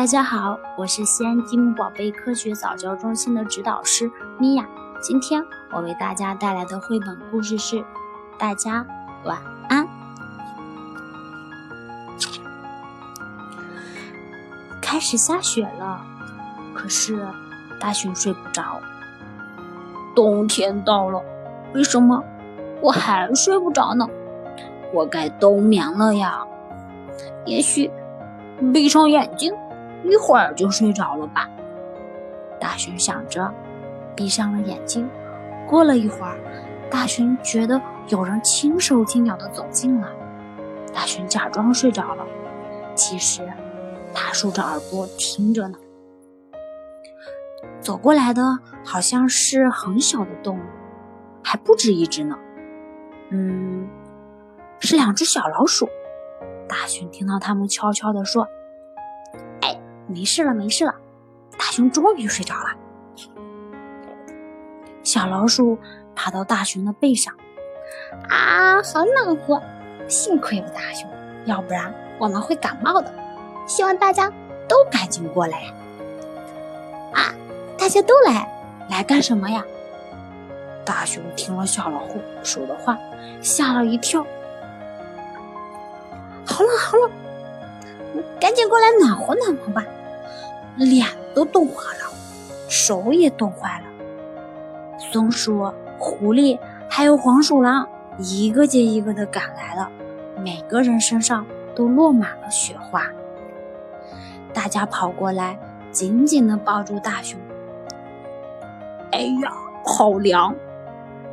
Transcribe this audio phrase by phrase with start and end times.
[0.00, 4.66] 大家好，我是西安积木宝贝科学早教中心的指导师米娅。
[5.02, 7.76] 今天我为大家带来的绘本故事是
[8.38, 8.86] 《大家
[9.24, 9.36] 晚
[9.68, 9.84] 安》。
[14.80, 16.00] 开始下雪了，
[16.74, 17.22] 可是
[17.78, 18.80] 大熊睡不着。
[20.16, 21.22] 冬天到了，
[21.74, 22.24] 为什么
[22.80, 24.08] 我还睡不着呢？
[24.94, 26.42] 我该冬眠了呀。
[27.44, 27.90] 也许
[28.72, 29.52] 闭上眼睛，
[30.04, 31.48] 一会儿就睡着了吧。
[32.60, 33.52] 大熊想着，
[34.14, 35.08] 闭上了眼睛。
[35.66, 36.36] 过了一会儿，
[36.90, 40.08] 大熊觉得有人轻手轻脚的走近了。
[40.92, 42.26] 大熊假装睡着了，
[42.94, 43.48] 其实
[44.12, 45.78] 他竖着耳朵听着呢。
[47.80, 48.42] 走过来的
[48.84, 50.62] 好像是很小的动物，
[51.42, 52.36] 还不止一只呢。
[53.30, 53.88] 嗯，
[54.80, 55.88] 是两只小老鼠。
[56.68, 58.48] 大熊听到他们悄悄地说：“，
[60.10, 60.94] 没事了，没事了。”
[61.58, 62.70] 大熊终于睡着了。
[65.02, 65.78] 小老鼠
[66.14, 67.34] 爬到大熊的背上，
[68.28, 69.60] 啊，好暖和！
[70.08, 71.08] 幸亏有大熊，
[71.44, 73.12] 要不然我们会感冒的。
[73.66, 74.30] 希望大家
[74.68, 75.72] 都赶紧过来呀！
[77.14, 77.34] 啊，
[77.78, 78.48] 大家都来，
[78.88, 79.64] 来干什么呀？
[80.84, 82.98] 大熊听了小老虎说的话，
[83.42, 84.24] 吓了一跳。
[86.46, 87.10] 好冷，好冷！
[88.40, 89.84] 赶紧过来暖和暖和吧。
[90.84, 92.10] 脸都冻化了，
[92.68, 93.86] 手也冻坏了。
[94.98, 97.86] 松鼠、狐狸还有黄鼠狼
[98.18, 99.90] 一个接一个的赶来了，
[100.42, 103.06] 每个人身上都落满了雪花。
[104.54, 105.58] 大家跑过来，
[105.90, 107.38] 紧紧的抱住大熊。
[109.12, 109.52] 哎呀，
[109.84, 110.54] 好凉！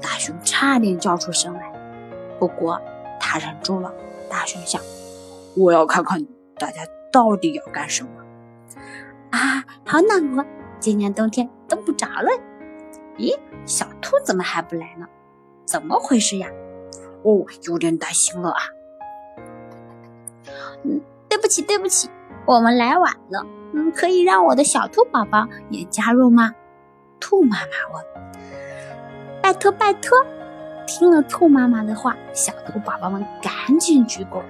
[0.00, 1.72] 大熊差点叫出声来，
[2.38, 2.80] 不过
[3.18, 3.92] 他忍住了。
[4.30, 4.80] 大熊想。
[5.56, 6.24] 我要看看
[6.56, 6.82] 大家
[7.12, 8.10] 到底要干什么
[9.32, 9.64] 啊！
[9.84, 10.46] 好暖和，
[10.78, 12.30] 今年冬天冻不着了。
[13.18, 15.06] 咦，小兔怎么还不来呢？
[15.64, 16.48] 怎么回事呀？
[17.24, 18.60] 哦，有点担心了啊。
[20.84, 22.08] 嗯，对不起，对不起，
[22.46, 23.46] 我们来晚了。
[23.72, 26.54] 嗯，可以让我的小兔宝宝也加入吗？
[27.18, 28.04] 兔妈妈问。
[29.42, 30.18] 拜托，拜托！
[30.86, 34.42] 听了兔妈妈的话，小兔宝宝们赶紧鞠躬。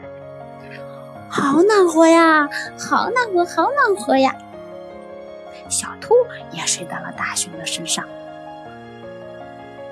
[1.29, 2.49] 好暖和呀，
[2.79, 4.35] 好暖和，好暖和呀！
[5.73, 6.15] 小兔
[6.53, 8.05] 也睡到了大熊的身上。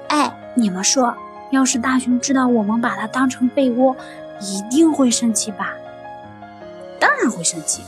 [0.08, 1.16] 哎，你们说，
[1.50, 3.96] 要是大熊知道我们把它当成被窝，
[4.40, 5.74] 一定会生气吧？
[7.00, 7.82] 当然会生气，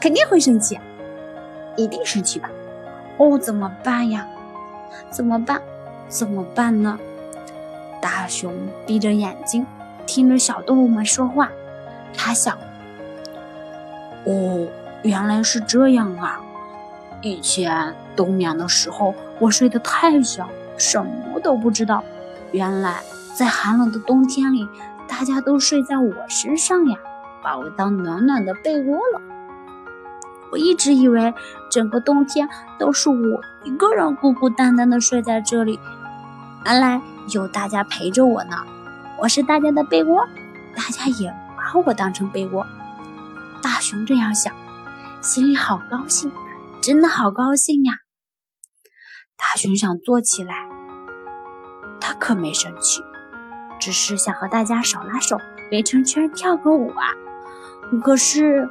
[0.00, 0.78] 肯定会生气，
[1.76, 2.48] 一定生气吧？
[3.16, 4.26] 哦，怎么办呀？
[5.10, 5.60] 怎么办？
[6.08, 6.98] 怎么办呢？
[8.00, 8.54] 大熊
[8.86, 9.66] 闭着眼睛，
[10.06, 11.50] 听着小动物们说话，
[12.16, 12.56] 他想。
[14.24, 14.68] 哦，
[15.02, 16.40] 原来是这样啊！
[17.20, 22.02] 以前冬眠的时候，我睡得太小，什么都不知道。
[22.52, 23.00] 原来
[23.34, 24.68] 在寒冷的冬天里，
[25.08, 26.96] 大家都睡在我身上呀，
[27.42, 29.20] 把我当暖暖的被窝了。
[30.50, 31.34] 我一直以为
[31.70, 32.48] 整个冬天
[32.78, 35.78] 都是我一个人孤孤单单的睡在这里，
[36.64, 37.02] 原来
[37.34, 38.56] 有大家陪着我呢。
[39.18, 40.26] 我是大家的被窝，
[40.74, 42.64] 大家也把我当成被窝。
[43.60, 44.54] 大熊这样想，
[45.20, 46.32] 心里好高兴，
[46.88, 47.92] 真的好高兴呀！
[49.36, 50.54] 大熊想坐起来，
[52.00, 53.02] 他可没生气，
[53.78, 55.36] 只是想和大家手拉手
[55.70, 57.12] 围成圈跳个舞啊！
[58.02, 58.66] 可是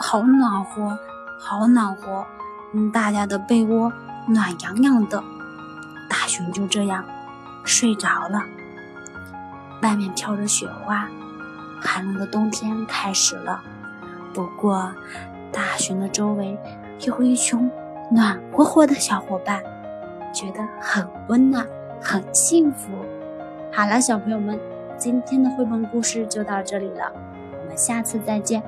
[0.00, 0.98] 好暖和，
[1.38, 2.26] 好暖和，
[2.74, 3.92] 嗯，大家的被窝
[4.26, 5.22] 暖洋洋的，
[6.08, 7.04] 大熊就这样
[7.64, 8.42] 睡着了。
[9.80, 11.08] 外面飘着雪花，
[11.80, 13.62] 寒冷的冬天开始了。
[14.34, 14.92] 不过，
[15.52, 16.58] 大熊的周围
[17.02, 17.70] 有一群
[18.10, 19.62] 暖和和的小伙伴，
[20.34, 21.66] 觉得很温暖，
[22.00, 22.90] 很幸福。
[23.72, 24.58] 好了，小朋友们，
[24.98, 27.10] 今天的绘本故事就到这里了，
[27.62, 28.62] 我们下次再见。